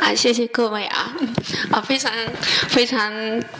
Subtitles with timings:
[0.00, 1.14] 啊，谢谢各位啊，
[1.70, 2.12] 啊，非常
[2.68, 3.12] 非常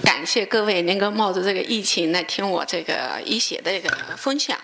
[0.02, 4.58] 感谢各位能够冒着这个疫情来听我这个医学的一个分享，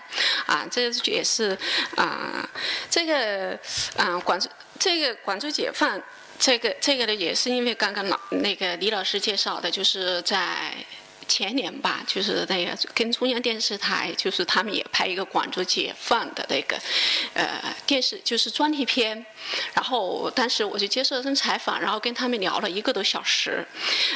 [0.46, 1.56] 啊，这也是
[1.94, 2.48] 啊，
[2.88, 3.58] 这个
[3.96, 6.00] 啊，广州这个广州解放，
[6.38, 10.74] 这个这个呢也是因为刚刚老那个李老师介绍的，就是在。
[11.28, 16.78] 前年吧，就是那个跟中央电视台，就是他们也拍一个广州解放的那个，
[17.34, 19.24] 呃，电视就是专题片，
[19.74, 23.66] 然后当时我就接受了采访，然后跟他们聊了一个多小时，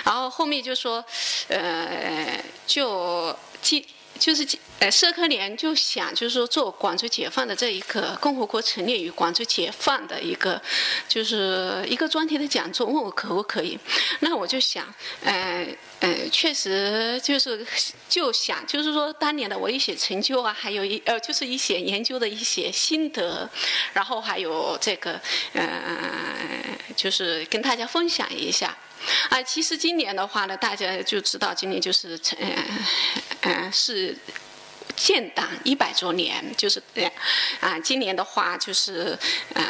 [0.04, 1.04] 然后后面就说，
[1.48, 3.87] 呃，就记。
[4.20, 4.47] 就是
[4.79, 10.60] 呃，社科联就想就是说做广州解放的这一个共和国成立与广州解放的一个，
[11.09, 13.79] 就是一个专题的讲座，问我可不可以？
[14.20, 14.87] 那我就想，
[15.24, 15.66] 呃
[16.01, 17.66] 呃，确实就是
[18.09, 23.48] 就想就是说当年的我一些成就啊，还有一呃就是一些研究的一些心得，
[23.95, 25.18] 然后还有这个
[25.55, 25.68] 呃，
[26.95, 28.77] 就是跟大家分享一下。
[29.30, 32.38] 啊，其实今年的话呢，大家就知道，今年就是成，
[33.52, 34.16] 嗯，是
[34.96, 36.82] 建党一百周年，就是
[37.60, 39.18] 啊，今年的话就是，
[39.54, 39.65] 呃，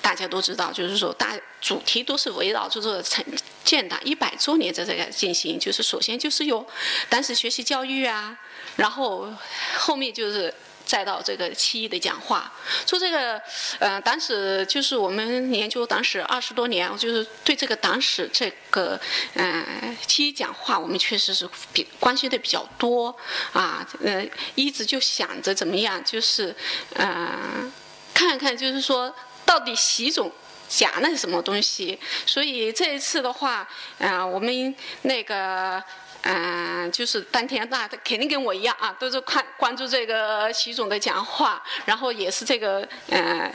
[0.00, 3.24] 大家都知道，就是说大主题都是围绕着这个成
[3.64, 6.66] 建党一百周年在这个进行，就是首先就是有
[7.08, 8.38] 当时学习教育啊，
[8.76, 9.32] 然后
[9.78, 10.52] 后面就是。
[10.86, 12.52] 再到这个七一的讲话，
[12.86, 13.42] 说这个，
[13.80, 18.98] 呃，党史就是我们研究党史二十多年，就是对这个党史这个，
[19.34, 23.14] 嗯，七一讲话，我们确实是比关心的比较多，
[23.52, 26.54] 啊，呃，一直就想着怎么样，就是，
[26.94, 27.72] 嗯，
[28.14, 29.12] 看看就是说
[29.44, 30.30] 到底习总
[30.68, 35.82] 讲了什么东西，所以这一次的话，嗯，我们那个。
[36.22, 43.52] 嗯，就是当天那肯定跟我一样啊，都是看关注这个习总的讲话，然后也是这个嗯，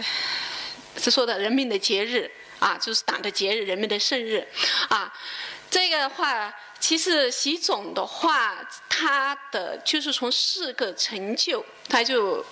[0.98, 4.48] 是说的人民的节日啊，就是党的节日，人民的生日
[4.90, 5.14] 啊。
[5.70, 8.58] 这个的话，其实习总的话，
[8.90, 12.46] 他的就是从四个成就，他就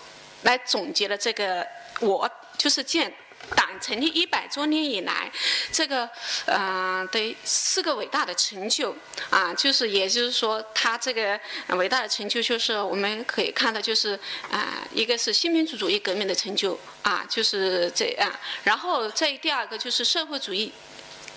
[0.43, 1.65] 来总结了这个，
[2.01, 3.13] 我就是建。
[3.55, 5.31] 党成立一百多年以来，
[5.71, 6.09] 这个
[6.45, 8.95] 嗯对四个伟大的成就
[9.29, 11.39] 啊，就是也就是说，他这个
[11.69, 14.19] 伟大的成就就是我们可以看到，就是
[14.51, 18.31] 啊，一个是新民主主义革命的成就啊，就是这样，
[18.63, 20.71] 然后再第二个就是社会主义。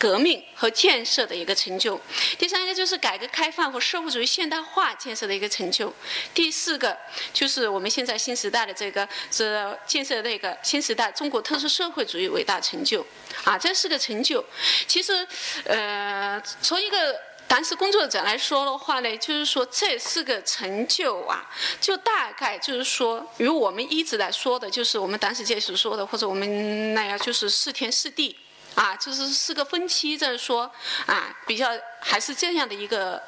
[0.03, 2.01] 革命和建设的一个成就，
[2.37, 5.95] 第三个就是改革开放和社会主义现代化建设的一个成就，
[6.35, 6.99] 第四个
[7.33, 13.07] 就是我们现在新时代的这个是建设那个新时代中国特色社会主义伟大成就。
[13.45, 14.45] 啊，这四个成就，
[14.89, 15.25] 其实
[15.67, 21.49] 呃，从一个党史工作者来说的话呢，就是说这四个成就啊，
[21.81, 28.37] 就大概就是说与我们一直在说的，就是我们党史界所说的，或者我们那样就是四天四地。
[28.75, 30.71] 啊，就是四个分期在说，
[31.07, 31.69] 啊，比较
[32.01, 33.23] 还是这样的一个，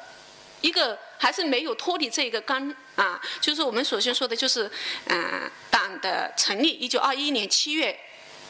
[0.61, 4.69] 一个还是没有脱离这个纲啊，就是我们首先说的就是，
[5.07, 7.99] 嗯，党的成立，一九二一年七月，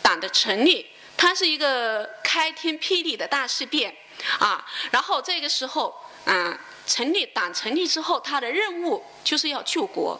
[0.01, 0.85] 党的成立，
[1.17, 3.95] 它是一个开天辟地的大事变，
[4.39, 5.93] 啊，然后这个时候，
[6.25, 6.57] 嗯，
[6.87, 10.19] 成立党成立之后，它的任务就是要救国。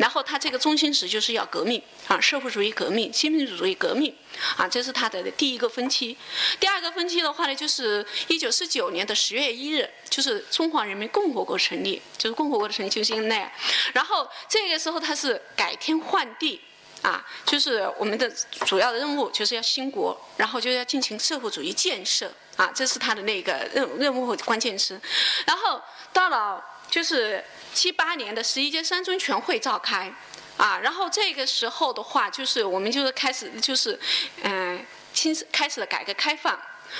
[0.00, 4.16] 然后他这个中心词就是要革命啊，社会主义革命、新民主主义革命
[4.56, 6.16] 啊，这是他的第一个分期。
[6.58, 13.52] 第二个分期的话呢，就是一九四九年的十月一日，就是中华人民共和国成立，就是共和国的成立就是那样。
[13.92, 16.58] 然后这个时候他是改天换地
[17.02, 18.26] 啊，就是我们的
[18.64, 24.98] 主要的任务就是要兴国，然后就要进行社会主义建设啊，这是他的那个任任务和关键词。
[25.44, 25.78] 然后
[26.10, 27.44] 到了就是。
[27.72, 30.12] 七八年的十一届三中全会召开，
[30.56, 33.98] 啊，然后这个时候的话，就是我们就是开始就是，
[34.42, 36.58] 嗯，新开始了改革开放。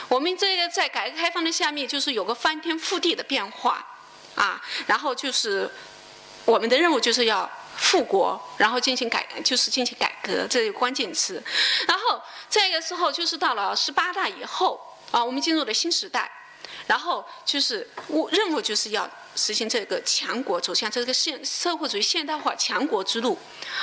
[0.08, 3.84] 我们这个在改革开放的下面，就是有个翻天覆地的变化，
[4.36, 5.68] 啊，然后就是
[6.44, 11.42] 我们的任务就是要复国，然后进行改，就是进行改革，这个关键词。
[11.88, 16.30] 然后这个时候就是到了十八大以后，啊，我们进入了新时代。
[16.86, 19.08] 然后就是务任务就是要
[19.40, 23.38] 实行这个强国走向这个现社会主义现代化强国之路，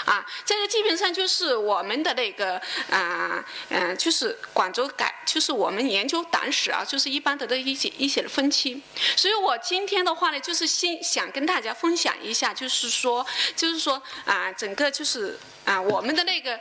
[0.05, 2.61] 啊，这个基本上就是我们的那个
[2.91, 8.81] 啊嗯，就是广州改，就是我们研究党史啊，就是一般的的一些一些的分期。
[9.15, 13.25] 所以我今天的话呢，就是先想跟大家分享一下，就是说，
[13.55, 16.59] 就是说啊，整个就是啊，我们的那个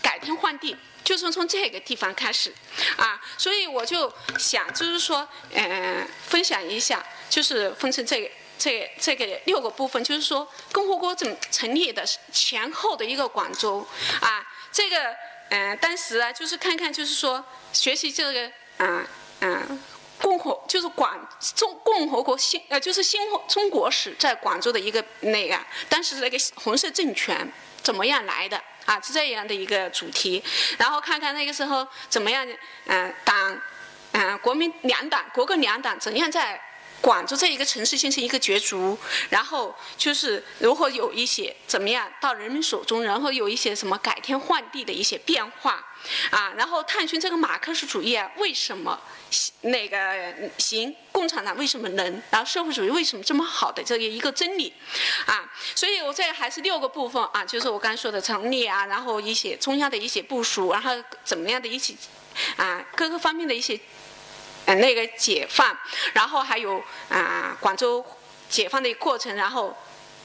[0.00, 0.74] 改天换地。
[1.04, 2.54] 就是从这个地方开始，
[2.96, 13.86] 啊，所以我就想，就是说，嗯，分享一下，就是分成这、这、这个六个部分，就是说，共和国怎成立的前后的一个广州，
[14.20, 15.16] 啊，这个，
[15.48, 17.42] 嗯，当时啊，就是看看，就是说，
[17.72, 18.52] 学习这个。
[18.78, 19.06] 嗯
[19.40, 19.82] 嗯，
[20.18, 21.26] 共和就是广
[21.56, 25.58] 中共和国新呃就是新中国史在广州的一个那个
[25.88, 27.50] 当时那个红色政权
[27.82, 29.00] 怎么样来的啊？
[29.00, 30.42] 是这样的一个主题，
[30.78, 32.46] 然后看看那个时候怎么样，
[32.86, 33.60] 嗯，党，
[34.12, 36.60] 嗯，国民两党国共两党怎样在。
[37.02, 38.96] 广州这一个城市形成一个角逐，
[39.28, 45.84] 然后就是如何有一些怎么样到人民手中，然后有一些什么改天换地的一些变化，
[46.30, 48.98] 啊，然后探寻这个马克思主义啊为什么
[49.62, 54.72] 那个行，共产党为什么能，然后社会主义为什么这么好的这一个真理，
[55.26, 60.92] 啊，所以我这还是六个部分啊，就是我刚才说的成立啊，然后一些中央的一些部署，然后
[61.24, 61.92] 怎么样的一些
[62.56, 63.80] 啊各个方面的一些。
[64.76, 65.76] 那个解放，
[66.12, 68.04] 然后还有啊，广州
[68.48, 69.76] 解放的过程，然后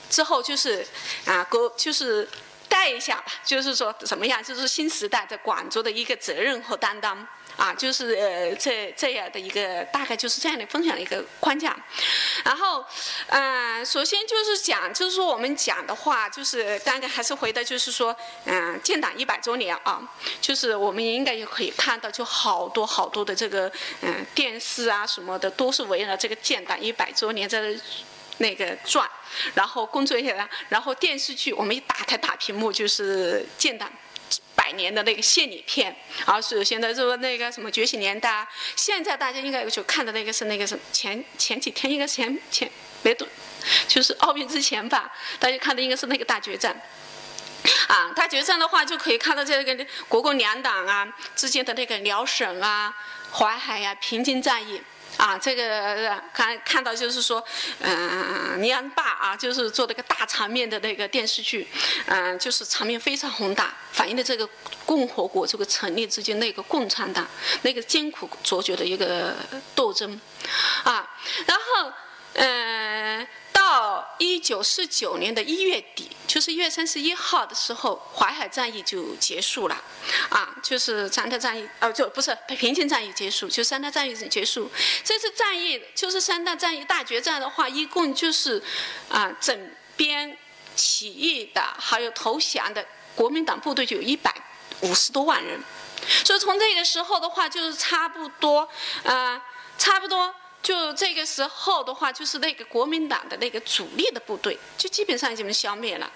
[0.09, 0.85] 之后就是
[1.25, 2.27] 啊，国就是
[2.67, 7.27] 带一下吧，就是说怎么样，就是新时代在广州的一个责任和担当。
[7.57, 11.75] 啊，就是呃，这这样的一个大概就是这样的分享的一个框架，
[12.45, 12.85] 然后，
[13.29, 18.15] 嗯，首先就是讲，就是说我们讲的话，就是刚刚还是回到就是说，
[18.45, 19.99] 嗯，建党一百周年啊，
[20.39, 23.71] 就是我们应该也可以看到，就好多好多的这个
[24.01, 27.75] 嗯电视啊什么的，都是围绕这个建党一百周年在
[28.37, 29.09] 那个转，
[29.55, 33.91] 然后工作人员，然后电视剧，我们一打开大屏幕就是建党。
[34.67, 42.69] 百年的那个献礼片，啊，是现在说那个什么觉醒年代，现在大家应该有就看的那个是那个什么前前几天应该前前
[43.01, 43.25] 没多，
[43.87, 45.09] 就是奥运之前吧，
[45.39, 46.75] 大家看的应该是那个大决战，
[47.87, 52.93] 啊，大决战的话就可以看到这个国共两党啊之间的那个辽沈啊、
[53.31, 54.81] 淮海呀、平津战役。
[55.17, 57.43] 啊，这个看看到就是说，
[57.79, 61.67] 嗯，尼安爸啊，就是做了个大场面的那个电视剧，
[62.05, 64.47] 嗯，就是场面非常宏大，反映的这个
[64.85, 67.27] 共和国这个成立之间那个共产党
[67.63, 69.35] 那个艰苦卓绝的一个
[69.75, 70.19] 斗争，
[70.83, 71.09] 啊，
[71.45, 71.91] 然后，
[72.33, 73.27] 嗯。
[73.57, 79.75] 到一九四九年的一月底，就是一月三十一号的时候，淮海战役就结束了，
[80.29, 84.69] 啊，就是三大战役，呃，就不是平津战役结束，就三大战役结束。
[85.03, 88.61] 这次战役就是三大战役大决战的话，一共就是
[89.09, 90.37] 啊，整编
[90.75, 94.31] 起义的还有投降的国民党部队就有一百
[94.81, 95.59] 五十多万人，
[96.23, 98.69] 所以从这个时候的话，就是差不多，
[99.03, 99.41] 啊，
[99.79, 100.31] 差不多。
[100.67, 106.11] 就这个时候的话，就是那个国民党的那个主力的部队，就基本上已经消灭了，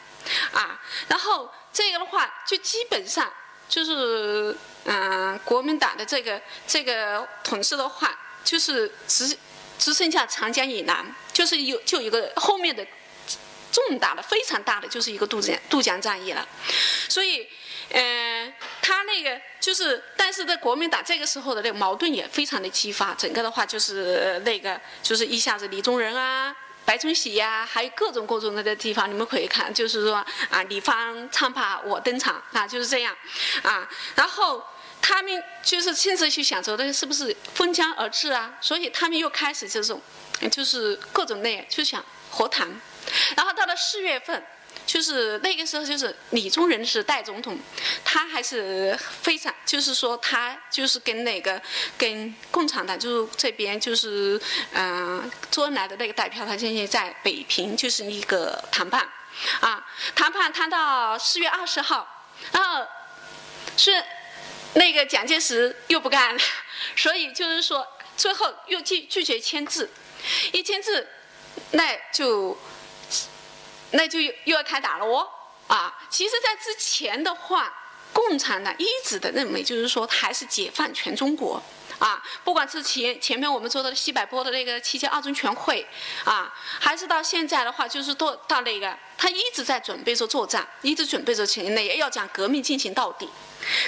[0.52, 0.78] 啊，
[1.08, 3.32] 然后这个的话，就基本上
[3.70, 4.54] 就是
[4.84, 9.38] 嗯，国民党的这个这个统治的话，就是只
[9.80, 12.86] 只剩下长江以南，就是有就一个后面的
[13.72, 16.46] 重大的非常大的就是一个渡江渡江战役了，
[17.08, 17.48] 所以。
[17.94, 26.56] 嗯，他那个就是，但是在国民党这个时候的那个矛盾也非常的激发，整个的话就是那个就是一下子李宗仁啊、
[26.86, 33.14] 白崇禧呀，还有各种各种的地方，你们可以看，就是说啊，你方唱罢我登场啊，就是这样
[33.64, 33.86] 啊，
[34.16, 34.64] 然后
[35.02, 40.02] 他们就是亲自去想着的是不是封疆而治啊，所以他们又开始这种
[40.50, 42.70] 就是各种那就想和谈，
[43.36, 44.42] 然后到了四月份。
[44.92, 47.58] 就是那个时候，就是李宗仁是代总统，
[48.04, 51.62] 他还是非常，就是说他就是跟那个
[51.98, 54.38] 跟共产党就是这边就是
[54.74, 59.08] 嗯周恩来的那个代表，他进行在北平就是一个谈判，
[59.62, 62.86] 啊，谈判谈到四月二十号，然后
[63.78, 64.04] 是
[64.74, 66.42] 那个蒋介石又不干了，
[66.98, 69.90] 所以就是说最后又拒拒绝签字，
[70.52, 71.08] 一签字
[71.72, 72.58] 那就。
[73.92, 75.28] 那就又要开打了哦，
[75.68, 77.74] 啊，其实，在之前的话，
[78.14, 81.62] 共产党一直的认为，就是说，还是解放全中国，
[82.00, 85.86] 啊，不管是前前面我们说的西柏坡的那个七届二中全会，
[86.24, 93.30] 啊，还是到现在的话，就是到到那个，他一直在准备着作战，一直准备着前那要将革命进行到底，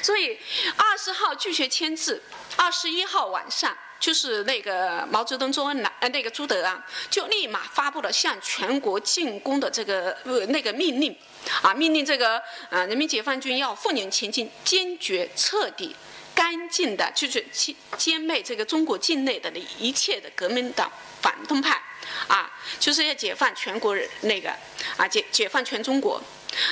[0.02, 0.38] 所以
[0.78, 2.22] 二十号拒绝签字，
[2.56, 3.78] 二十一号晚上。
[4.04, 11.18] 就是那个毛泽东、周恩来，呃，那个朱德啊，就立马发布了向全国进攻的这个呃那个命令，
[11.62, 12.38] 啊，命令这个
[12.70, 15.96] 呃人民解放军要奋勇前进，坚决、彻底、
[16.36, 20.92] 干净的，就是歼歼灭这个中国境内的那一切的革命党
[21.22, 21.82] 反动派，
[22.28, 24.54] 啊，就是要解放全国人那个
[24.98, 26.22] 啊解解放全中国，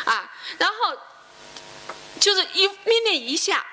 [0.04, 0.98] 啊，然后
[2.20, 3.66] 就是一命令一下，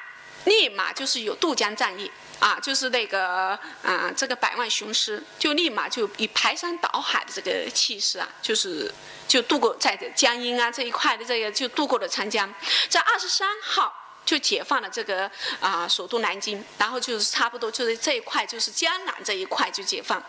[0.45, 2.09] 立马就是有渡江战役。
[2.39, 8.93] 啊，就是那个啊，这个百万雄师就立马就以排山倒海的这个气势啊，就是
[9.27, 12.53] 就渡过在江阴啊这一块的这个就渡过了长江，
[12.89, 13.93] 在二十三号
[14.25, 20.23] 就解放了这个啊首都南京，然后就是差不多就是这一块就是江南这一块就解放，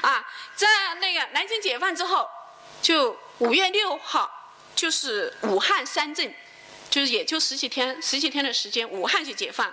[0.00, 0.26] 啊，
[0.56, 2.28] 在那个南京解放之后，
[2.80, 4.28] 就五月六号
[4.74, 6.34] 就是武汉三镇，
[6.90, 9.72] 就是也就十几天十几天的时间，武汉就解放，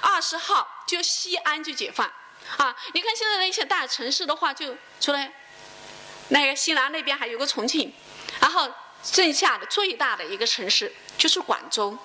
[0.00, 2.10] 二十号就西安就解放，
[2.56, 5.28] 啊，你看现在的一些大城市的话，就除了
[6.30, 7.94] 那个西南那边还有个重庆，
[8.40, 8.68] 然后。
[9.00, 11.96] 剩下的最大的一个城市就是广州，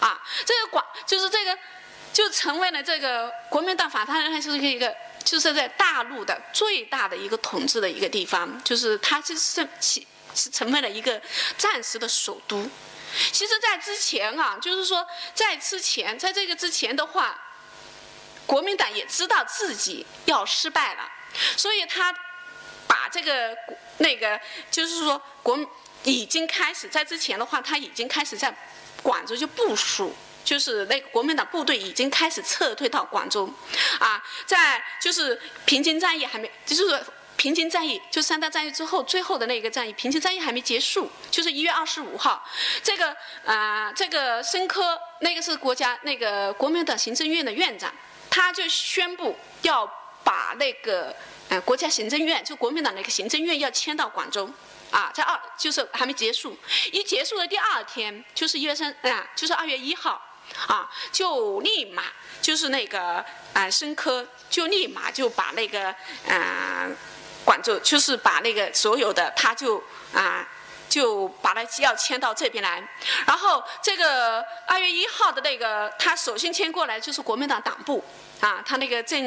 [0.00, 1.56] 啊，这个广就是这个，
[2.10, 4.92] 就成为了这个国民党反贪人就是一个，
[5.22, 11.20] 就是在大陆的最大的一个统治的一个地方，就是它就是起是成为了一个
[11.58, 12.66] 暂时的首都。
[13.30, 17.38] 其实，在之前啊，就是说在之前，在这个之前的话，
[18.48, 21.08] 国民党也知道自己要失败了，
[21.56, 22.12] 所以他
[22.88, 23.56] 把这个
[23.98, 24.40] 那个
[24.70, 25.56] 就是说国。
[26.04, 28.54] 已经开始在之前的话，他已经开始在
[29.02, 30.14] 广州就部署，
[30.44, 33.52] 就是那个国民党部队已经开始撤退到广州，
[33.98, 37.04] 啊，在就是平津战役还没，就是
[37.36, 42.48] 平津战役就三大战役之后最后的那个战役，平津战役还没结束，就是一月二十五号，
[42.80, 43.14] 这个
[43.44, 47.92] 啊，这个申科那个是国家那个国民党行政院的院长，
[48.38, 49.84] 他就宣布要
[50.22, 51.12] 把那个
[51.48, 54.48] 呃国家行政院就国民党那个行政院要迁到广州。
[54.90, 56.56] 啊，在二就是还没结束，
[56.90, 60.22] 一结束的第二天就是一月三啊，就是二月一号，
[60.66, 62.04] 啊，就立马
[62.40, 65.94] 就是那个啊，申科就立马就把那个
[66.26, 66.88] 啊，
[67.44, 70.48] 广州就是把那个所有的他就啊，
[70.88, 72.82] 就把它要迁到这边来，
[73.26, 78.02] 然后这个二月一号的那个他首先迁过来就是国民党党部
[78.40, 79.20] 啊，他那个郑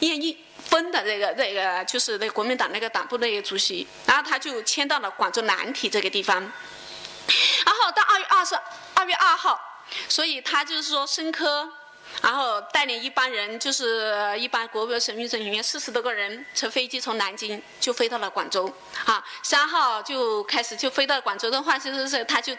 [0.00, 0.38] 燕一。
[0.62, 8.54] 分的那个那个就是那国民党那个党部那个主席，然后他就迁到了广州南体这个地方，然后到二月二十
[8.94, 9.60] 二月二号，
[10.08, 11.68] 所以他就是说申科，
[12.20, 18.70] 然后带领一帮人，就是一般国务省预政人员四十多个人，乘飞机从南京就飞到了广州，
[19.04, 22.54] 啊，三号就开始就飞到广州的话，就是是他就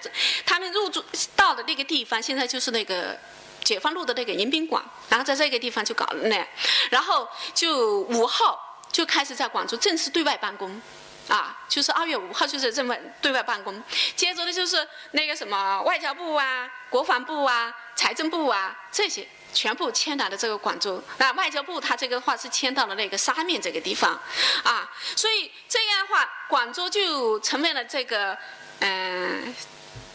[0.46, 1.04] 他们入住
[1.36, 3.18] 到的那个地方，现在就是那个。
[3.64, 6.46] 解放路的那个迎宾馆，然后在这个地方就搞了那，
[6.90, 8.60] 然后就五号
[8.92, 10.82] 就开始在广州正式对外办公，
[11.30, 13.82] 啊，就是二月五号就是这么对外办公，
[14.18, 19.26] 接着的就是那个什么外交部啊、国防部啊、财政部啊这些。
[19.54, 24.20] 全部迁到了这个广州，那外交部它这个话是迁到了那个沙面这个地方，
[24.64, 28.38] 啊，所以这样的话，广州就成为了这个
[28.80, 29.56] 嗯。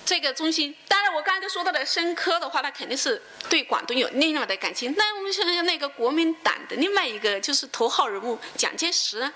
[0.09, 4.95] 这个中心，当然我刚才说到的申科的话，他肯定是对广东有另外的感情。
[4.97, 9.30] 那我们想想那个国民党的另外一个就是头号人物蒋介石，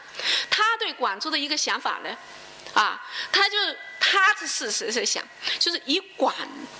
[0.49, 2.17] 他对广州的一个想法呢，
[2.73, 2.99] 啊，
[3.31, 3.59] 他就
[4.01, 5.23] 他是是是想，
[5.59, 6.35] 就是以广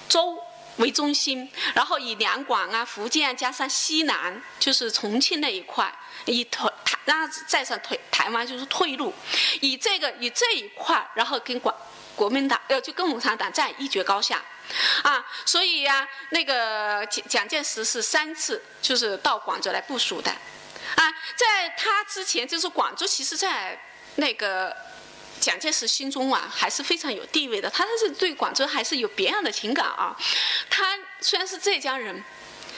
[0.09, 0.43] 州
[0.77, 5.93] 为中心，然后以两广啊、福建加上西南，就是重庆那一块，
[6.27, 9.13] 以台台，然后再上退台湾就是退路，
[9.61, 11.75] 以这个以这一块，然后跟广。
[12.15, 14.41] 国民党呃就跟共产党在一决高下，
[15.03, 23.81] 啊，所以呀，那个蒋蒋介石是三次就是到广州来部署的，啊，在他之前就是广州，其实在
[24.17, 24.77] 那个
[25.43, 30.17] 蒋介石心中啊还是非常有地位的，他是对广州还是有别样的情感啊。
[30.71, 32.23] 他虽然是浙江人，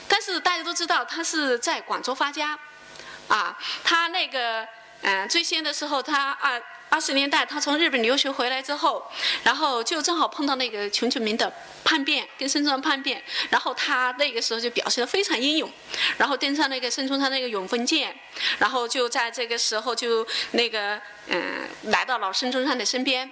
[0.08, 2.58] 但是大家都知道他是在广州发家，
[3.28, 4.66] 啊，他那个
[5.02, 6.58] 嗯最先的时候他啊。
[6.94, 9.04] 八十年代，他从日本留学回来之后，
[9.42, 13.20] 然后就正好碰到那个熊俊明的叛变，跟孙中山叛变，
[13.50, 15.68] 然后他那个时候就表现得非常英勇，
[16.18, 18.16] 然后登上那个孙中山那个永丰舰，
[18.60, 20.96] 然后就在这个时候就那个
[21.26, 23.28] 嗯来到了孙中山的身边，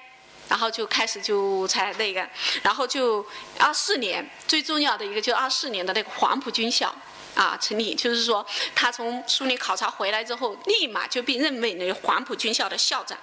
[0.48, 2.28] 然后就开始就才那个，
[2.64, 3.24] 然后就
[3.60, 6.92] 二四年最重要的一个就二四年的那个黄埔军校。
[7.34, 13.16] 啊，成立就是说，他从苏联考察回来之后，立马就被任命为黄埔军校的校长。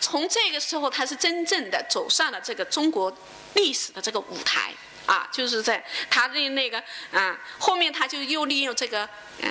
[0.00, 3.12] 从这个时候，他是真正的走上了这个中国
[3.54, 4.72] 历史的这个舞台。
[5.04, 9.08] 啊，就是在他的那个啊，后面他就又利用这个
[9.40, 9.50] 嗯，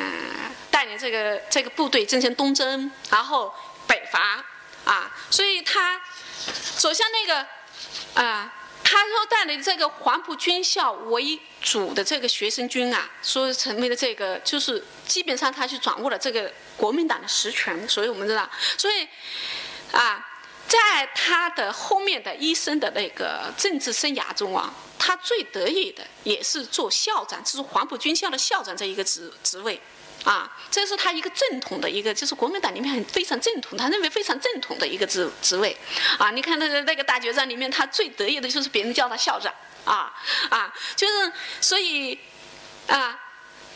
[0.72, 3.53] 带领这个这个部队进行东征，然后
[3.86, 4.41] 北伐
[4.86, 6.01] 啊，所以他
[6.77, 7.46] 走向那个
[8.13, 8.53] 啊。
[8.84, 17.88] 他说带领这个黄埔军校为主的这个学生军啊，说成为了这个，就是基本上他去掌握了这个国民党的实权。
[17.88, 19.08] 所以我们知道，所以
[19.91, 20.25] 啊，
[20.67, 29.81] 在他的后面的一生的那个政治生涯中啊，他最得意的也是做校长，就是黄埔军校的校长这一个职职位。
[30.24, 35.75] 啊，这是他一个正统的一个，就是国民党里面很非常正统，他认为非常正统的一个职职位。
[36.19, 39.51] 啊，你看那个那个大决战里面，他最得意的就是别人叫他校长。
[39.83, 40.13] 啊
[40.51, 42.19] 啊，就是所以
[42.86, 43.19] 啊，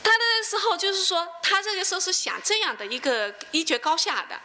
[0.03, 4.39] 他的时候就是说，他这个时候是想这样的一个一决高下的，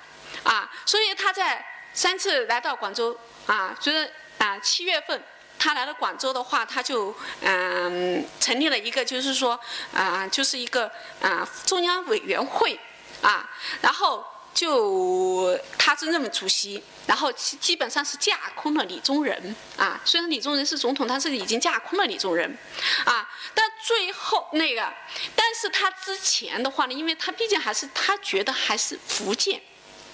[0.45, 5.23] 啊，所以他在三次来到广州啊，就是啊七月份
[5.59, 9.59] 他来到广州的话，他就嗯成立了一个就是说
[9.95, 12.79] 啊就是一个啊中央委员会
[13.23, 13.49] 啊，
[13.81, 14.25] 然后。
[14.53, 19.99] 就他是任主席，然后基本上是架空了李宗仁啊。
[20.05, 22.59] 虽然李宗仁是总统，但是已经架空了李宗仁
[23.05, 23.31] 啊。
[23.55, 24.93] 但最后那个，
[25.37, 29.63] 但是他之前的话呢，因为他毕竟还是他觉得还是福建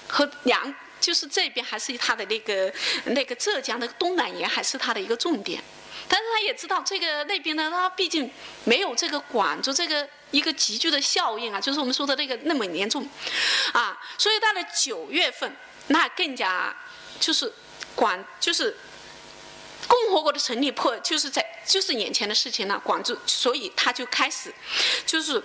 [0.08, 2.72] 和两，就是这边还是他的那个
[3.06, 5.62] 那个浙江的东南沿还是他的一个重点。
[6.08, 8.30] 但是他也知道这个那边呢，他毕竟
[8.64, 13.08] 没有这个广州这个一个急剧的效应啊，就是我们说的那个那么严重，
[13.72, 15.56] 啊，所以到了九月份，
[15.88, 16.75] 那更加
[17.18, 17.52] 就是
[17.96, 18.76] 广就是
[19.88, 24.54] 共和国的成立破就是在就是眼前的事情了，广州，所以他就开始
[25.04, 25.42] 就是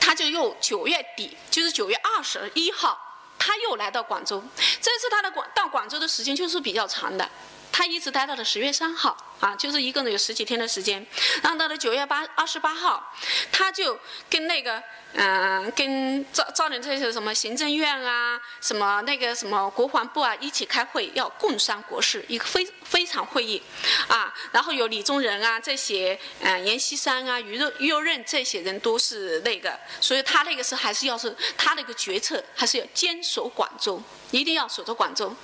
[0.00, 3.09] 他就又九月底就是九月二十一号，
[3.50, 4.40] 他又来到广州，
[4.80, 7.28] 这次他的广到广州的时间就是比较长的。
[7.72, 11.06] 他一直待到了十月三号，啊，就是一共有十几天的时间。
[11.42, 13.12] 然后到了九月八二十八号，
[13.50, 13.98] 他就
[14.28, 14.82] 跟那个，
[15.14, 23.62] 嗯，跟赵赵林这些什么行政院啊，什么那个什么国防部啊一起开会，要共商国事，一个非非常会议，
[24.08, 35.34] 啊，然后有李宗仁啊这些，嗯，阎锡山啊于右右任这些人都是那个，所以他那个时候还是要是他那个决策还是要坚守广州，一定要守着广州。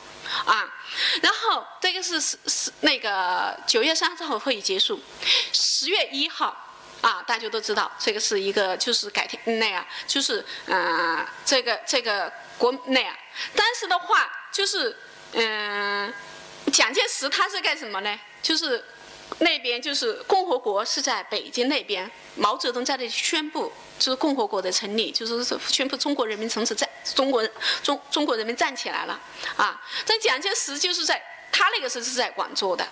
[0.45, 0.68] 啊，
[1.23, 5.00] 然后这个是是是那个九月三十号会议结束，
[5.52, 6.56] 十月一号
[7.00, 13.16] 啊，大家都知道这个是一个就是改天那样，就是嗯这个这个国内啊，
[13.54, 14.97] 但是的话就是
[15.33, 16.12] 嗯
[16.73, 18.18] 蒋介石他是干什么呢？
[18.42, 18.85] 就是
[19.38, 23.73] 那边就是共和国是在北京那边，毛泽东在那里宣布。
[23.99, 27.42] 就是共和国的成立，就是宣布中国人民从此在中国
[27.83, 29.18] 中中国人民站起来了
[29.56, 29.80] 啊！
[30.04, 31.19] 这蒋介石就是在
[31.50, 32.86] 他那个时候是在广州的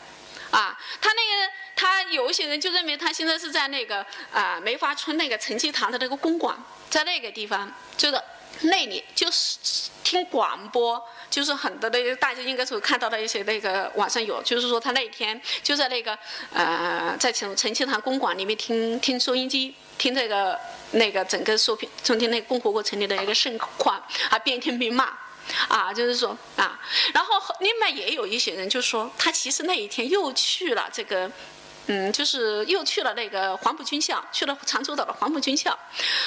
[0.51, 6.57] 啊，他那个他有一些人就认为他现在是在那个啊梅花村那个陈济棠的那个公馆，
[6.89, 8.19] 在那个地方，就是
[8.63, 9.59] 那里就是
[10.03, 16.19] 听广播，就是很多的大家应该是看到的一些那个网上有，就是说他那一天就在那个
[16.53, 19.75] 呃在陈陈庆堂公馆里面听听收音机。
[19.97, 20.59] 听这个
[20.91, 23.97] 那个整个说评，从听那共和国成立的一个盛况，
[24.29, 25.09] 啊，边听边骂，
[25.69, 26.81] 啊，就是说啊，
[27.15, 31.31] 然后另外也有一些人就说，他其实那一天又去了这个，
[31.87, 35.79] 嗯，就是又去了那个黄埔军校，去了长洲岛的黄埔军校，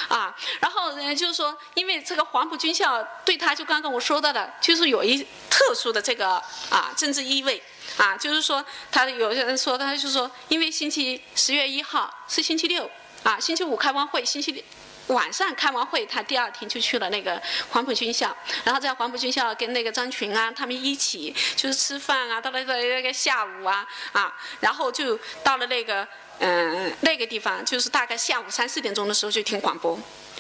[0.07, 7.61] 啊，然后呢就是说，因为这个黄埔军校对他就刚刚我说到的，就是有一特殊的这个啊政治意味，
[7.97, 12.89] 啊，就是说他有些人说他就是说，因为星期十月一号是星期六。
[13.23, 14.63] 啊，星期五开完会，星期六
[15.07, 26.07] 晚上开完会，他第二天就去了那个黄埔军校，然后在黄埔军校跟那个张群啊他们一起就是吃饭啊，到了那个下午啊啊，然后就到了那个
[26.39, 29.99] 嗯那个地方，就是大概下午三四点钟的时候就听广播，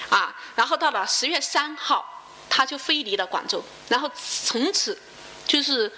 [0.09, 4.97] 啊，然后到了十月三号，他就飞离了广州，然后从此
[5.45, 5.91] 就是。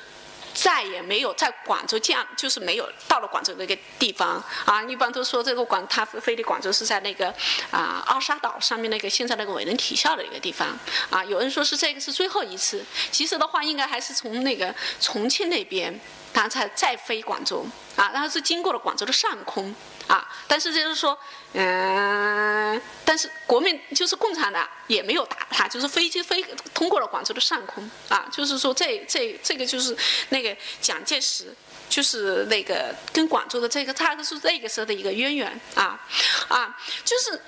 [0.54, 4.84] 再也没有在广州见，就是没有到了广州那个地方啊。
[4.84, 7.34] 一般都说这个广，他飞的广州是在那个
[7.72, 10.78] 啊二沙岛上面那个现在那个伟人体校的一个地方
[11.10, 11.24] 啊。
[11.24, 16.00] 有人说是这个是最后一次，其实的话应该还是从那个重庆那边，
[16.34, 17.66] 他才再飞广州
[17.96, 19.74] 啊，然后是经过了广州的上空。
[20.08, 21.16] 啊，但是就是说，
[21.54, 29.96] 嗯，但是国民就是共产党也没有打他，就是飞机飞通过了广州的上空啊，就是说这这这个就是
[30.30, 31.54] 那个蒋介石，
[31.88, 36.00] 就是那个跟广州的这个，他是那个时候的一个渊源啊
[36.48, 37.40] 啊，就是，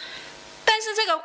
[0.64, 1.20] 但是这个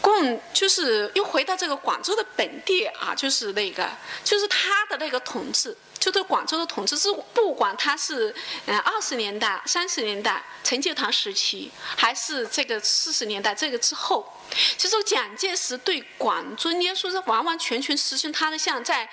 [0.00, 3.88] 共就是又回到这个广州的本地啊，就是那个
[4.24, 5.76] 就是他的那个统治。
[5.98, 8.32] 就对广州的统治是，不管他是
[8.66, 14.32] 嗯二十年代、三十年代陈济棠时期，还是这个四十年代这个之后，
[14.76, 19.10] 其实蒋介石对广州，应该说是完完全全实行他的像在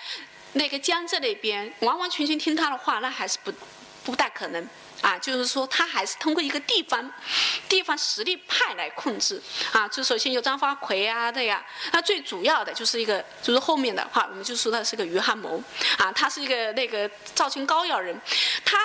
[0.54, 3.52] 那个江浙那边完完全全听他的话，那还是不
[4.04, 4.69] 不大可能。
[5.06, 7.13] 啊，就是说他还是通过一个地方，
[7.70, 9.39] 地方实力派来控制
[9.72, 9.88] 啊。
[9.88, 11.63] 就首先有张发奎啊，这样。
[11.91, 15.62] 那最主要的就是一个，就是后面的话，我们就说他是个余汉谋
[16.00, 18.20] 啊，他是一个那个肇庆高要人，
[18.65, 18.80] 他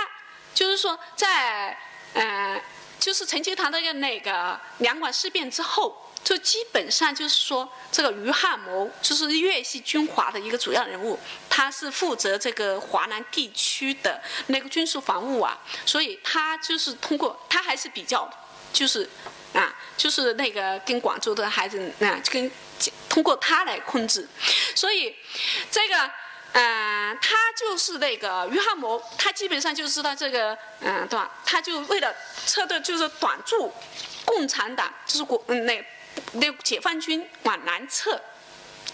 [0.52, 1.74] 就是说在
[2.12, 2.62] 呃，
[2.98, 6.06] 就是陈其堂那个那个两广事变之后。
[6.22, 18.30] 就基本上就是说，这个余汉谋就是粤系军阀的一个主要人物，他是负责这个华南地区的那个军事防务啊，所以他就是通过他还是比较，
[18.72, 19.08] 就是
[19.54, 22.50] 啊，就是那个跟广州的孩子啊，跟
[23.08, 24.28] 通过他来控制，
[24.74, 25.16] 所以
[25.70, 26.10] 这个
[26.52, 31.30] 嗯，他就是那个约翰摩，他基本上就知道这个嗯对吧？
[31.44, 32.14] 他就为了
[32.46, 33.72] 撤的就是短驻
[34.24, 35.84] 共产党，就是国嗯那
[36.32, 38.20] 那解放军往南撤，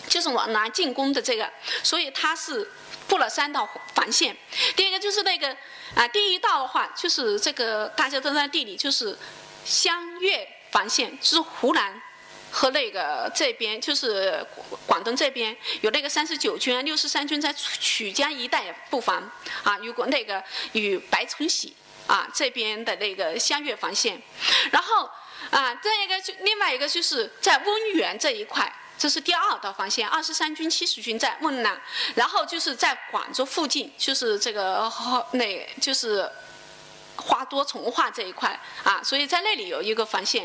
[0.08, 1.50] 就是往南进攻的这个，
[1.82, 2.70] 所以他是
[3.08, 4.36] 布了三道防线。
[4.74, 5.56] 第一个就是那个
[5.94, 9.18] 啊，第一道的话就是这个大家都在地理，就是
[9.64, 12.02] 湘粤防线，就是湖南。
[12.48, 14.42] 和那个这边就是
[14.86, 19.30] 广东这边有那个三十九军、六十三军在曲江一带布防
[19.62, 21.76] 啊，如果那个与白崇禧
[22.06, 24.22] 啊这边的那个湘粤防线，
[24.70, 25.10] 然后
[25.50, 31.80] 啊再一个就另外一个就是在温源这一块，这是第二道防线，二十三军、七十军在温南，
[32.14, 34.92] 然后就是在广州附近，就是这个
[35.32, 36.30] 那就是。
[37.18, 40.42] 花多从化这一块啊，所以在那里有一个防线。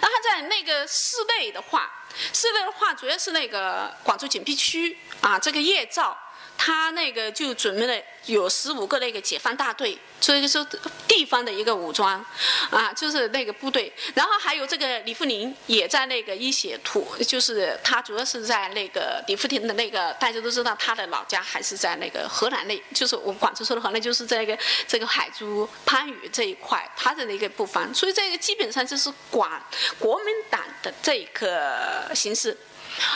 [0.00, 1.92] 然后在那个市内的话，
[2.32, 6.16] 市内的话主要是那个广州警闭区啊，这个叶兆。
[6.56, 10.66] 他那个就准备了有十五个那个解放大队，所以说
[11.06, 12.24] 地方的一个武装，
[12.70, 13.92] 啊，就是那个部队。
[14.14, 24.58] 然后还有这个李富林也在那个一写图，就是他主要是在那个李富林的那个，大家都知道他的老家还是在那个河南那，就是我们广州说的河南，就是在那个
[24.88, 27.94] 这个海珠、番禺这一块，他的那个部分。
[27.94, 29.62] 所以这个基本上就是管
[29.98, 32.56] 国民党的这一个形式，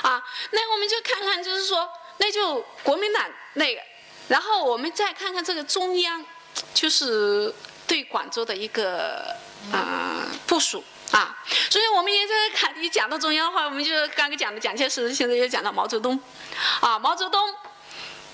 [0.03, 1.89] 啊，那我们就看看，就是说。
[2.21, 3.81] 那就国民党那个，
[4.27, 6.27] 然后我们再看看这个中央，
[6.75, 7.55] 就是
[7.87, 9.37] 对广州的一个
[9.73, 11.37] 啊部署啊。
[11.71, 16.19] 所以我们也在看，一讲到中央的话，我们就刚刚讲的蒋介石，现在又讲到毛泽东，
[16.81, 17.55] 啊，毛泽东，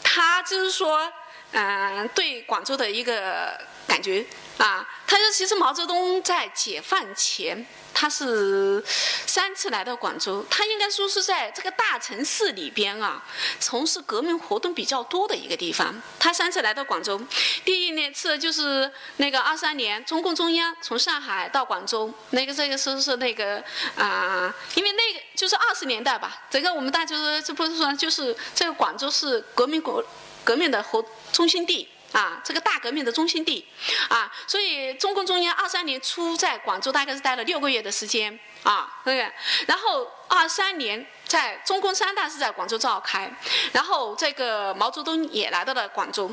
[0.03, 1.13] 他就是说，
[1.55, 4.27] 嗯，对广州的一个感觉
[4.59, 7.67] 啊，他说其实毛泽东在解放前。
[7.97, 8.83] 他是
[9.25, 13.23] 三次来到广州，他应该说是在这个大城市里边啊，
[13.61, 15.95] 从事革命活动比较多的一个地方。
[16.19, 17.23] 他三次来到广州，
[17.65, 23.63] 第一年次就是那个二三年，中共中央从上海到广州，那个这个是是那个
[23.97, 30.05] 啊，因为那个就是二十年代吧，整个我们大家说这不是说就是这个广州是革命国
[30.45, 31.89] 革命的核中心地。
[32.13, 33.67] 啊，这个大革命的中心地，
[34.09, 39.33] 啊，所以中共中央二三年初在广州大概是待了六个月的时间，啊，对个，
[39.67, 43.29] 然后二三年在中共三大是在广州召开，
[43.73, 46.31] 然后这个毛泽东也来到了广州，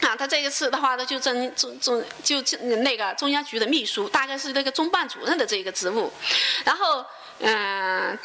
[0.00, 2.40] 啊，他这一次的话呢，就中中中就
[2.78, 6.10] 那个中央局的秘书，大概是那个中办主任的这个职务，
[6.64, 7.04] 然后
[7.40, 8.18] 嗯，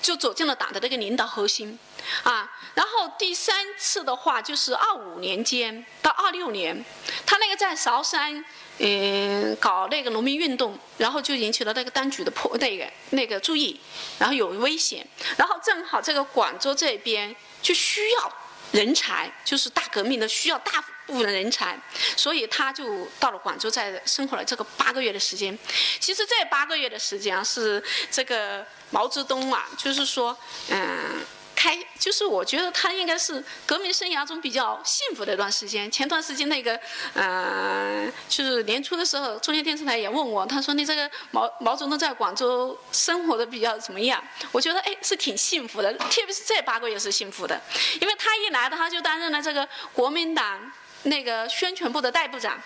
[0.00, 1.78] 就走进了党的这个领导核心。
[2.22, 6.84] 啊，然后第三次的话就是二五年间到二六年，
[7.26, 8.44] 他那个在韶山，
[8.78, 13.80] 嗯，搞那个农民运动，然后就引起了那个当局的破那个那个注意，
[14.18, 18.32] 然后有危险，然后正好这个广州这边就需要
[18.72, 21.78] 人才，就是大革命的需要大部分人才，
[22.16, 25.56] 所以他就到了广州，在生活了这个八个月的时间。
[26.00, 30.36] 其实这八个月的时间啊，是这个毛泽东啊，就是说，
[30.68, 31.24] 嗯。
[31.62, 35.88] 开就是我觉得他应该是革命生涯中比较幸福的一段时间。
[35.88, 36.76] 前段时间那个，
[37.14, 44.20] 嗯，就是年初的时候，中央电视台也问我，他说你这个毛毛泽东在广州生活的比较怎么样？
[44.50, 47.60] 我觉得哎是挺幸福的，特别是这八个月是幸福的，
[48.00, 50.60] 因为他一来的他就担任了这个国民党
[51.04, 52.60] 那个宣传部的代部长，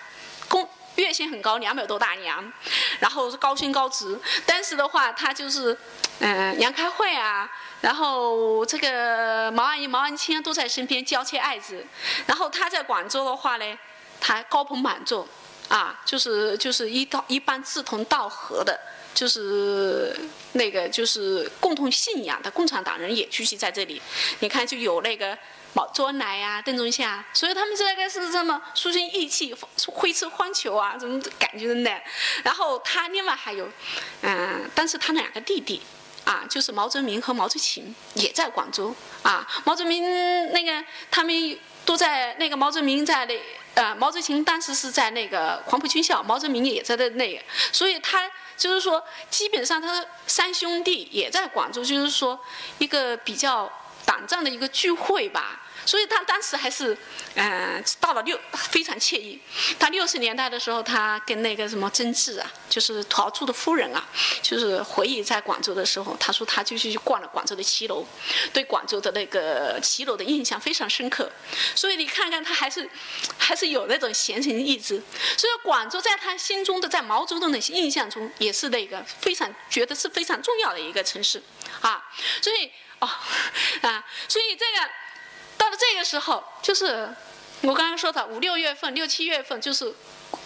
[0.49, 2.51] 工月薪很高，两百多大洋，
[3.01, 4.19] 然后是高薪高职。
[4.47, 5.77] 但是的话，他就是
[6.21, 7.47] 嗯杨开慧啊。
[7.87, 11.87] 然后这个毛阿姨、毛岸青都在身边娇妻爱子，
[12.27, 13.79] 然后他在广州的话呢，
[14.21, 15.25] 他高朋满座，
[15.69, 18.77] 啊，就是就是一道一般志同道合的，
[19.15, 20.19] 就是
[20.55, 24.03] 那个就是共同信仰的共产党人也聚集在这里。
[24.41, 25.39] 你看，就有那个
[25.73, 29.55] 毛周恩来呀、邓中夏，所以他们这个是这么书生意气、
[29.87, 31.91] 挥斥方遒啊，这种感觉的呢。
[32.43, 33.69] 然后他另外还有，
[34.23, 35.81] 嗯，但是他两个弟弟。
[36.27, 39.47] 啊，就是毛泽民和毛泽勤也在广州啊。
[39.65, 40.03] 毛泽民
[40.53, 43.41] 那个他们都在那个毛泽民在那
[43.75, 52.41] 呃，毛泽勤当时是在那个黄埔军校，毛泽民也在那那，所以他就是说，基本上他三兄弟也在广州，就是说
[52.79, 53.71] 一个比较
[54.05, 55.61] 短暂的一个聚会吧。
[55.87, 56.97] 所以他当时还是，
[57.37, 59.41] 嗯，到了六非常惬意。
[59.79, 64.05] 他六十年代的时候，他跟那个什么曾志啊，就是陶铸的夫人啊，
[64.43, 68.05] 就是回忆在广州的时候，他说他就去逛了广州的骑楼，
[68.53, 71.31] 对广州的那个骑楼的印象非常深刻。
[71.75, 72.91] 所以你看看他还是，
[73.39, 75.01] 还是有那种闲情逸致。
[75.39, 81.41] 所以广州在他心中的，在毛泽东的印象中，也是那个非常觉得是非常重要的一个城市，
[81.81, 82.05] 啊，
[82.43, 83.09] 所以哦，
[83.83, 84.91] 啊，所以这个。
[85.57, 87.09] 到了这个时候，就是
[87.63, 89.93] 我刚刚说的五六月份、六七月份，就是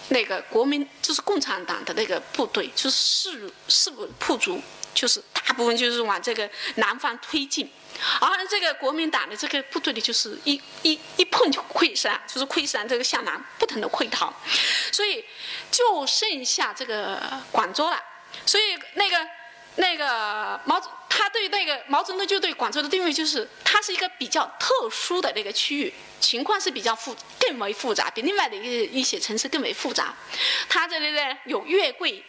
[0.09, 4.61] 那个国民，就是共产党的那个部队，就是势势不破竹，
[4.93, 7.69] 就是大部分就是往这个南方推进，
[8.19, 14.33] 而这个国民党的这个部队里，就是一一一碰就溃散，就是溃散，这个向南不停的溃逃，
[14.91, 15.23] 所以
[15.69, 17.21] 就剩下这个
[17.51, 18.01] 广州了，
[18.45, 19.27] 所以那个
[19.75, 20.81] 那个毛。
[21.13, 30.15] 他对那个毛泽东就对广州的定位就是，它是一个比较特殊的那个区域，情况是比较复更为复杂，比另外的一一些城市更为复杂。
[30.69, 32.23] 它这里呢有粤桂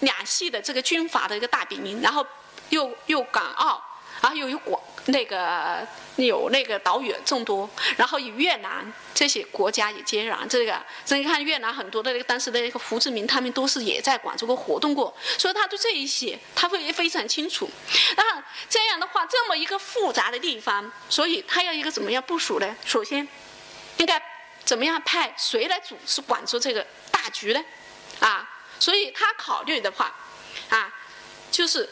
[0.00, 2.26] 两系的这个军阀的一个大本营，然后
[2.70, 3.84] 又又港澳，
[4.22, 4.80] 然后又有广。
[5.06, 10.46] 那个有那个岛屿众多，然后与越南这些国家也接壤。
[10.48, 17.70] 这个，所以你看越南很多的那个当时的那个胡志明，他们都是也在广州过活动过，所以他对这一些他会非常清楚。
[18.16, 22.76] 那这样的话，这么一个复杂的地方，所以他要一个怎么样部署呢？
[22.84, 23.26] 首先，
[23.98, 24.20] 应该
[24.64, 27.64] 怎么样派谁来主持广州这个大局呢？
[28.18, 30.12] 啊，所以他考虑的话，
[30.68, 30.92] 啊，
[31.52, 31.88] 就是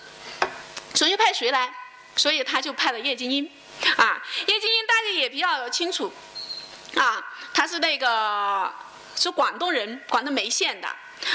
[0.94, 1.72] 首先派谁来？
[2.16, 3.50] 所以他就派了叶剑英，
[3.96, 6.12] 啊，叶剑英大家也比较清楚，
[6.96, 8.72] 啊，他是那个
[9.16, 10.88] 是广东人，广东梅县的，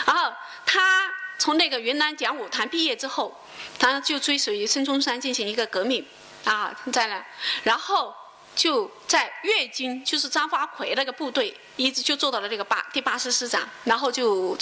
[0.06, 0.34] 然后
[0.66, 3.44] 他从那个云南讲武堂毕业之后，
[3.78, 6.06] 他就追随孙中山进行一个革命，
[6.46, 7.26] 啊，在那，
[7.64, 8.16] 然后
[8.56, 14.58] 就在粤军，就是张发奎那个部队，一直就做到了那个八第八师师长，然后就。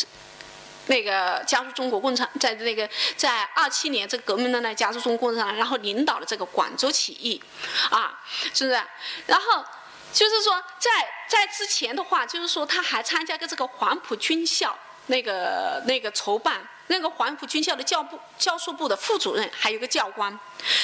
[0.88, 7.42] 那个加入中国共产，在那个在二七年这个革命的呢，加入中国共产党，然后领导了这个广州起义，
[7.90, 8.20] 啊，
[8.54, 8.82] 是不是？
[9.26, 9.64] 然后
[10.12, 10.92] 就是说，在
[11.28, 20.38] 在之前的话，就是说他还参加过这个黄埔军校那个那个筹办，那个黄埔军校的教部教授部的副主任，还有个教官，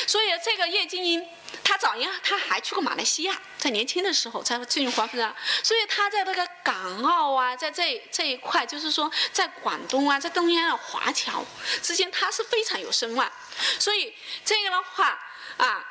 [0.07, 1.25] 所以这个叶剑英。
[1.63, 11.45] 他早年他还去过马来西亚，在年轻的时候在进入黄埔的，所以他在那个港澳啊，在这这一块，就是说在广东啊，在东南亚的华侨
[11.83, 13.31] 之间，他是非常有声望。
[13.79, 15.19] 所以这个的话
[15.57, 15.85] 啊，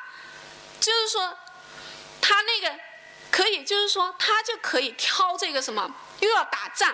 [0.81, 1.35] 就是说
[2.21, 2.77] 他那个
[3.31, 6.93] 可以，就是说他就可以挑这个什么，又要打仗，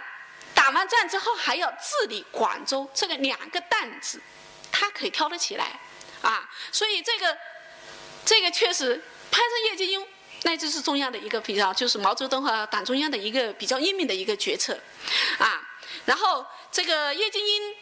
[0.70, 4.22] 打完仗之后还要治理广州，这个两个担子，
[4.72, 5.80] 他可以挑得起来
[6.22, 6.48] 啊。
[6.72, 7.36] 所以这个。
[8.26, 9.02] 这个确实，
[9.32, 10.06] 攀上叶剑英，
[10.44, 14.80] 那就是中央的一个比较，就是毛泽东和党中央的一个比较英明的一个决策，
[15.40, 15.60] 啊，
[16.06, 17.76] 然后这个叶剑英，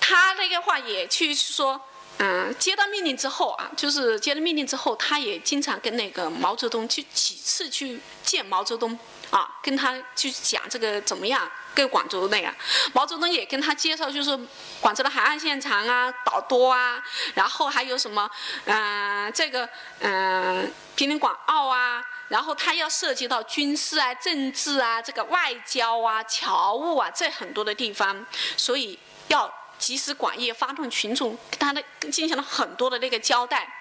[0.00, 1.80] 他那个话也去说，
[2.18, 8.98] 嗯，接到命令之后啊，就是接了命令之后，他也经常跟那个毛泽东去几次去见毛泽东。
[9.30, 11.50] 啊，跟他去讲这个怎么样？
[11.72, 12.52] 跟广州那样，
[12.92, 14.36] 毛泽东也跟他介绍，就是
[14.80, 17.00] 广州的海岸线长啊，岛多啊，
[17.34, 18.28] 然后还有什么，
[18.64, 19.68] 嗯，这个
[20.00, 33.72] 嗯，平林广澳啊，然后他要涉及到军事啊、政治啊、这个外交啊、侨务啊，这很多的地方，所以要集思广益，发动群众，跟他的进行了很多的那个交代，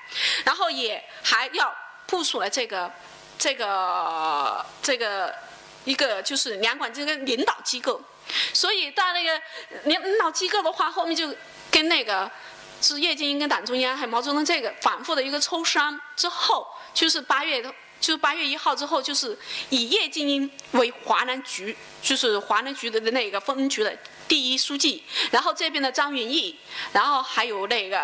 [0.46, 2.90] 然后也还要部署了这个。
[3.40, 5.34] 这个这个
[5.86, 8.02] 一个就是两广这个领导机构，
[8.54, 9.42] 所以到那个
[9.86, 11.34] 领导机构的话，后面就
[11.72, 12.30] 跟那个
[12.82, 17.64] 是叶剑英跟党中央还有毛泽东这个反复的一个磋商之后，就是八月
[18.02, 23.98] 就是八月一号之后，就是以叶剑英为华南局，就是华南局的那个分局的
[24.28, 26.60] 第一书记，然后这边的张云逸，
[26.92, 27.98] 然后还有那个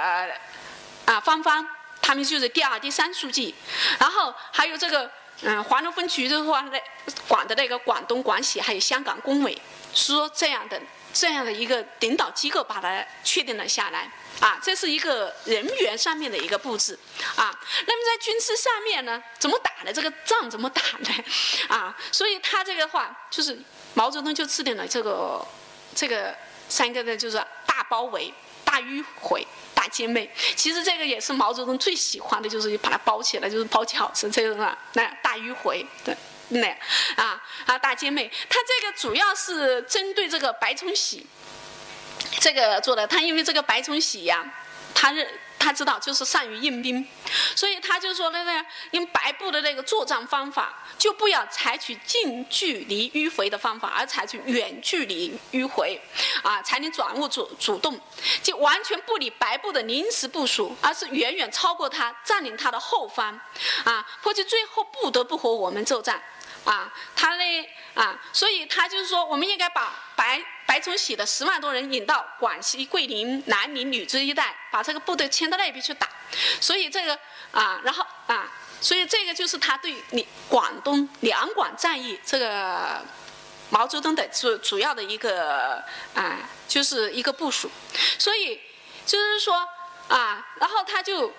[1.03, 1.67] 啊方方，
[2.01, 3.53] 他们就是第二、第三书记，
[3.99, 5.11] 然后还有这个。
[5.41, 6.81] 嗯，华南分局的话，那
[7.27, 9.61] 管的那个广东、广西还有香港工委，
[9.93, 10.81] 说这样的
[11.13, 16.97] 这样的一个领导机构把它确定了下来啊，这是一个人员上面的一个布置
[17.35, 17.53] 啊。
[17.85, 21.23] 那么在军事上面呢，怎么打的这个仗怎么打呢？
[21.67, 23.59] 啊，所以他这个话就是
[23.93, 25.45] 毛泽东就制定了这个
[25.93, 26.35] 这个
[26.69, 29.45] 三个呢，就是大包围、大迂回。
[29.87, 36.15] 姐妹，其实这个也是毛泽东最喜欢的，就是把它包起来，就是包起好吃，这种啊，那大迂回，对，
[36.49, 36.67] 那
[37.15, 41.25] 啊啊大姐妹，他这个主要是针对这个白崇禧
[42.39, 43.05] 这个做的。
[43.07, 44.45] 他因为这个白崇禧呀，
[44.93, 45.27] 他认。
[45.65, 47.04] 他知道就是善于应兵，
[47.56, 55.99] 所以他就说那个用白布的那个作战方法，就不要采取近距离迂回的方法，而采取远距离迂回，
[56.43, 57.99] 啊，才能掌握主主动，
[58.43, 63.41] 就完全不理白布的临时部署，而是远远超过他，占领他的后方，
[63.86, 66.21] 啊，或者最后不得不和我们作战。
[66.63, 67.43] 啊，他呢
[67.95, 76.10] 啊，所以他就是说，我们应该把白白崇禧的十万多人引到广西桂林、南宁、女真一带，把这个部队迁到那边去打。
[76.60, 77.17] 所以这个
[77.51, 83.01] 啊，然后啊，所以这个就是他对你广东两广战役这个
[83.69, 85.81] 毛泽东的主主要的一个
[86.13, 87.71] 啊，就是一个部署。
[88.19, 88.60] 所以
[89.05, 89.65] 就是说
[90.10, 91.31] 啊，然后他就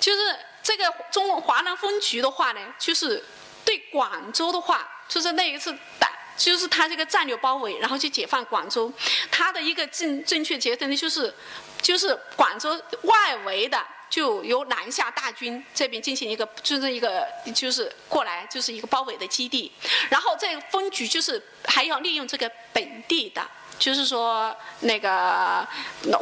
[0.00, 3.22] 就是这个中华南分局的话呢，就是。
[3.62, 8.90] 对广州的话，就是那一次打，就是他这个战略包围，然后去解放广州。
[9.28, 11.34] 他的一个正正确决定呢，就是，
[11.82, 19.72] 就是广州外围的就由南下大军这边进行一个，就是一个就是过来就是一个包围的基地。
[20.08, 23.44] 然后这个分局就是还要利用这个本地的。
[23.80, 25.66] 就是说，那个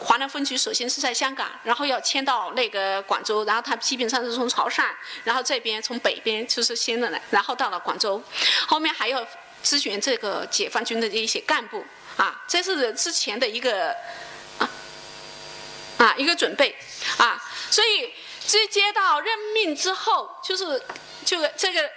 [0.01, 4.85] 华南分局首先是在香港，然后要迁到那个广州，然后他基本上是从潮汕，
[5.25, 8.23] 然后这边从北边就是先的来，然后到了广州，
[8.69, 9.27] 后面还要
[9.61, 11.85] 支援这个解放军的一些干部
[12.17, 13.93] 啊，这是之前的一个
[14.59, 14.71] 啊
[15.99, 16.79] 啊一个准备
[17.17, 18.15] 啊，所以
[18.47, 20.81] 接接到任命之后，就是
[21.25, 21.91] 就这个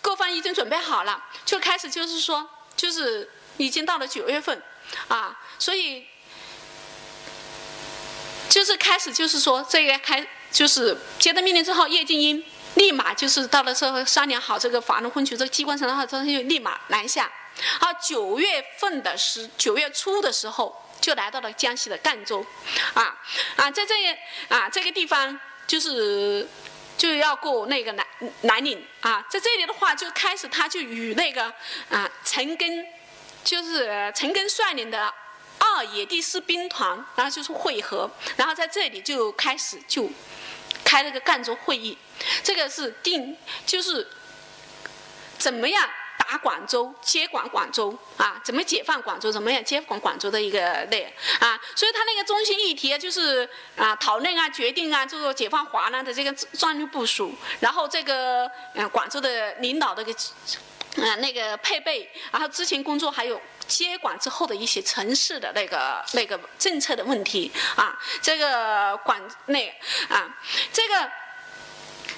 [0.00, 4.62] 各方已经准备好了，就开始就是说，就是已经到了九月份。
[5.08, 6.06] 啊，所以
[8.48, 12.42] 就是开始，就是说这个开，就是接到命令之后，叶剑英
[12.74, 17.30] 立马就是到了之后商量好这个法轮分局这个机关上，然后他就立马南下。
[17.80, 22.44] 好，九月份的时，九月初的时候就来到了江西的赣州，
[22.94, 23.18] 啊
[23.56, 23.94] 啊，在这
[24.48, 26.48] 啊这个地方就是
[26.96, 28.06] 就要过那个南
[28.42, 31.52] 南岭啊，在这里的话就开始他就与那个
[31.90, 32.86] 啊陈赓。
[33.44, 35.12] 就是陈赓率领的
[35.58, 40.08] 二野第四兵团，然后就是会合，然后在这里就开始就
[40.84, 41.96] 开了个赣州会议，
[42.42, 44.06] 这个是定就是
[45.38, 48.40] 怎么样打广州、接管广州啊？
[48.44, 49.32] 怎么解放广州？
[49.32, 51.02] 怎么样接管广州的一个那
[51.40, 51.58] 啊？
[51.74, 60.14] 所以他那个中心议题就是啊讨论啊决定啊就是解放华南的这个战略部署，然后这个嗯广州的领导的个。
[61.00, 69.68] 嗯，那个配备，然后之前工作还有接管之后的一些城市的那个那个政策的问题啊，这个管那
[70.08, 70.28] 啊，
[70.72, 71.10] 这个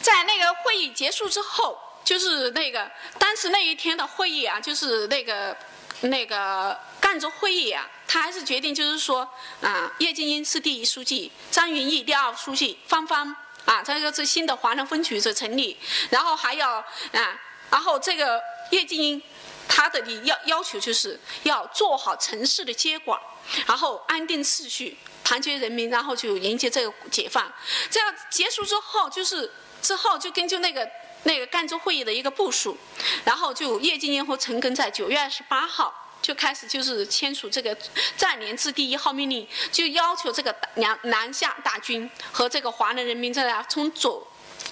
[0.00, 5.56] 在那个会议结束之后，就是那个当时那一天的会议啊，就是那个
[6.00, 9.28] 那个赣州会议啊，他还是决定就是说
[9.60, 15.76] 啊，叶剑英是第一书记，张云逸第二书记，方方啊，这个是新的华南分局的成立，
[16.08, 16.76] 然后还要
[17.12, 17.40] 啊，
[17.70, 18.40] 然后这个。
[18.70, 19.20] 叶剑英，
[19.66, 23.20] 他的要要求就是要做好城市的接管，
[23.66, 27.52] 然后安定秩序，团结人民，然后就迎接这个解放。
[27.90, 29.50] 这样结束之后，就是
[29.82, 30.88] 之后就根据那个
[31.24, 32.78] 那个赣州会议的一个部署，
[33.24, 37.76] 然后就叶剑英和陈赓在九月二十八号就开始就是签署这个
[38.16, 44.29] 战连制第一号命令，就要求这个南南下大军和这个华南人民在从左。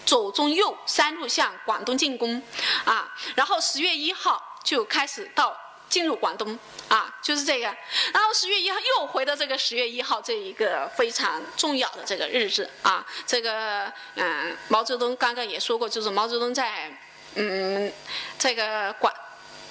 [0.08, 2.42] 左中右三路向广东进攻，
[2.86, 5.54] 啊，然后十月一号就开始到
[5.90, 7.66] 进入广东，啊，就是这个，
[8.14, 16.90] 然后十月一号又回到这个十月一号这一个非常重要的这个日子，啊，这个嗯，毛泽东刚刚也说过，就是毛泽东在
[17.34, 17.92] 嗯
[18.38, 19.12] 这个广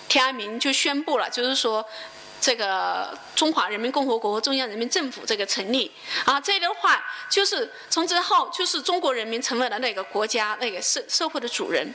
[0.07, 1.83] 天安门就宣布了，就是说。
[2.39, 5.91] 这个中华人民共和国和中央人民政府这个成立
[6.25, 11.93] 啊，这的话就是从之后就是中国人民成为了那个国家那个社社会的主人。